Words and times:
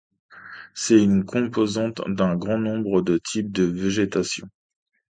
C'est 0.73 0.99
une 0.99 1.25
composante 1.25 2.01
d'un 2.07 2.35
grand 2.35 2.57
nombre 2.57 3.03
de 3.03 3.19
types 3.19 3.51
de 3.51 3.65
végétation. 3.65 4.49